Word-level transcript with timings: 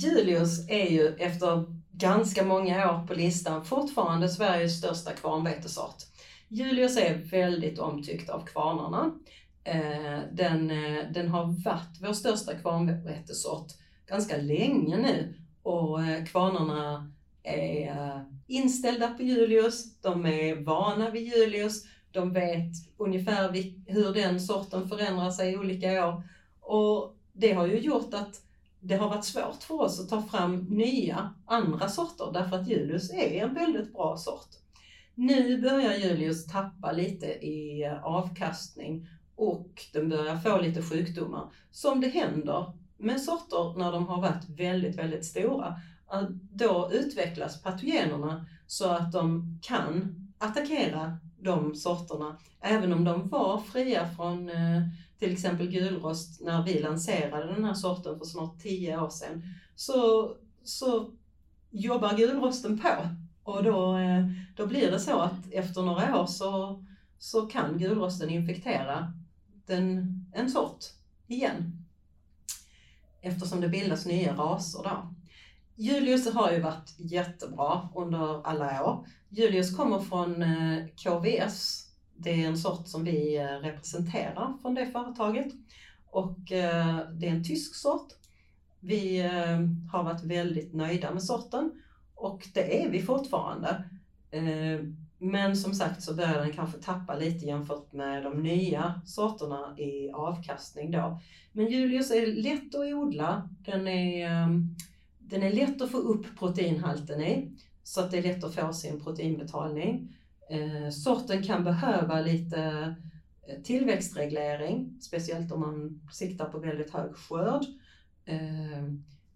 Julius 0.00 0.68
är 0.68 0.90
ju 0.90 1.08
efter 1.08 1.64
ganska 1.92 2.44
många 2.44 2.92
år 2.92 3.06
på 3.06 3.14
listan 3.14 3.64
fortfarande 3.64 4.28
Sveriges 4.28 4.78
största 4.78 5.12
kvarnvetesort. 5.12 5.96
Julius 6.48 6.96
är 6.96 7.14
väldigt 7.14 7.78
omtyckt 7.78 8.30
av 8.30 8.46
kvarnarna. 8.46 9.12
Eh, 9.64 10.20
den, 10.32 10.70
eh, 10.70 11.04
den 11.14 11.28
har 11.28 11.64
varit 11.64 11.98
vår 12.00 12.12
största 12.12 12.54
kvarnvetesort 12.54 13.66
ganska 14.06 14.36
länge 14.36 14.96
nu 14.96 15.34
och 15.62 16.02
eh, 16.02 16.24
kvarnarna 16.24 17.12
är 17.42 18.24
inställda 18.46 19.08
på 19.08 19.22
Julius, 19.22 20.00
de 20.00 20.26
är 20.26 20.64
vana 20.64 21.10
vid 21.10 21.22
Julius, 21.22 21.84
de 22.12 22.32
vet 22.32 22.72
ungefär 22.96 23.52
hur 23.86 24.14
den 24.14 24.40
sorten 24.40 24.88
förändrar 24.88 25.30
sig 25.30 25.52
i 25.52 25.56
olika 25.56 26.08
år. 26.08 26.22
Och 26.60 27.16
det 27.32 27.52
har 27.52 27.66
ju 27.66 27.78
gjort 27.78 28.14
att 28.14 28.42
det 28.80 28.96
har 28.96 29.08
varit 29.08 29.24
svårt 29.24 29.62
för 29.62 29.80
oss 29.80 30.00
att 30.00 30.08
ta 30.08 30.22
fram 30.22 30.56
nya, 30.56 31.34
andra 31.46 31.88
sorter 31.88 32.30
därför 32.32 32.56
att 32.56 32.68
Julius 32.68 33.10
är 33.10 33.44
en 33.44 33.54
väldigt 33.54 33.92
bra 33.92 34.16
sort. 34.16 34.48
Nu 35.14 35.60
börjar 35.62 35.94
Julius 35.94 36.46
tappa 36.46 36.92
lite 36.92 37.26
i 37.26 37.86
avkastning 38.02 39.08
och 39.36 39.86
den 39.92 40.08
börjar 40.08 40.36
få 40.36 40.58
lite 40.58 40.82
sjukdomar. 40.82 41.50
Som 41.70 42.00
det 42.00 42.08
händer 42.08 42.72
med 42.96 43.20
sorter 43.20 43.78
när 43.78 43.92
de 43.92 44.06
har 44.06 44.20
varit 44.20 44.48
väldigt, 44.48 44.98
väldigt 44.98 45.24
stora. 45.24 45.80
Då 46.52 46.90
utvecklas 46.92 47.62
patogenerna 47.62 48.46
så 48.66 48.88
att 48.88 49.12
de 49.12 49.58
kan 49.62 50.16
attackera 50.40 51.18
de 51.38 51.74
sorterna, 51.74 52.36
även 52.60 52.92
om 52.92 53.04
de 53.04 53.28
var 53.28 53.60
fria 53.60 54.08
från 54.16 54.48
eh, 54.48 54.82
till 55.18 55.32
exempel 55.32 55.70
gulrost 55.70 56.40
när 56.40 56.62
vi 56.62 56.80
lanserade 56.80 57.54
den 57.54 57.64
här 57.64 57.74
sorten 57.74 58.18
för 58.18 58.24
snart 58.24 58.58
tio 58.58 59.00
år 59.00 59.10
sedan, 59.10 59.42
så, 59.74 60.32
så 60.64 61.10
jobbar 61.70 62.16
gulrosten 62.16 62.78
på. 62.78 63.08
Och 63.42 63.64
då, 63.64 63.98
eh, 63.98 64.26
då 64.56 64.66
blir 64.66 64.90
det 64.90 65.00
så 65.00 65.18
att 65.18 65.52
efter 65.52 65.82
några 65.82 66.20
år 66.20 66.26
så, 66.26 66.84
så 67.18 67.46
kan 67.46 67.78
gulrosten 67.78 68.30
infektera 68.30 69.12
den, 69.66 70.24
en 70.32 70.50
sort 70.50 70.84
igen. 71.26 71.86
Eftersom 73.20 73.60
det 73.60 73.68
bildas 73.68 74.06
nya 74.06 74.36
raser 74.36 74.82
då. 74.82 75.14
Julius 75.80 76.34
har 76.34 76.52
ju 76.52 76.60
varit 76.60 76.94
jättebra 76.98 77.88
under 77.94 78.46
alla 78.46 78.84
år. 78.84 79.06
Julius 79.28 79.76
kommer 79.76 79.98
från 79.98 80.42
eh, 80.42 80.86
KVS. 80.86 81.86
Det 82.16 82.30
är 82.30 82.48
en 82.48 82.58
sort 82.58 82.88
som 82.88 83.04
vi 83.04 83.36
eh, 83.36 83.44
representerar 83.44 84.56
från 84.62 84.74
det 84.74 84.86
företaget. 84.86 85.52
Och 86.10 86.52
eh, 86.52 86.98
det 87.12 87.26
är 87.26 87.30
en 87.30 87.44
tysk 87.44 87.74
sort. 87.74 88.08
Vi 88.80 89.20
har 89.92 90.02
varit 90.02 90.24
väldigt 90.24 90.74
nöjda 90.74 91.12
med 91.12 91.22
sorten 91.22 91.70
och 92.14 92.48
det 92.54 92.84
är 92.84 92.90
vi 92.90 93.02
fortfarande. 93.02 93.84
Men 95.18 95.56
som 95.56 95.74
sagt 95.74 96.02
så 96.02 96.14
börjar 96.14 96.38
den 96.38 96.52
kanske 96.52 96.78
tappa 96.78 97.14
lite 97.14 97.46
jämfört 97.46 97.92
med 97.92 98.22
de 98.22 98.42
nya 98.42 99.00
sorterna 99.06 99.74
i 99.78 100.10
avkastning 100.10 100.90
då. 100.90 101.20
Men 101.52 101.66
Julius 101.66 102.10
är 102.10 102.26
lätt 102.26 102.74
att 102.74 102.94
odla. 102.94 103.48
Den 103.64 103.88
är 103.88 104.48
den 105.30 105.42
är 105.42 105.52
lätt 105.52 105.82
att 105.82 105.90
få 105.90 105.98
upp 105.98 106.38
proteinhalten 106.38 107.20
i 107.20 107.58
så 107.82 108.00
att 108.00 108.10
det 108.10 108.18
är 108.18 108.22
lätt 108.22 108.44
att 108.44 108.54
få 108.54 108.72
sin 108.72 109.00
proteinbetalning. 109.00 110.16
Eh, 110.50 110.90
sorten 110.90 111.42
kan 111.42 111.64
behöva 111.64 112.20
lite 112.20 112.94
eh, 113.48 113.62
tillväxtreglering, 113.62 114.98
speciellt 115.00 115.52
om 115.52 115.60
man 115.60 116.00
siktar 116.12 116.44
på 116.44 116.58
väldigt 116.58 116.92
hög 116.92 117.16
skörd. 117.16 117.64
Eh, 118.24 118.82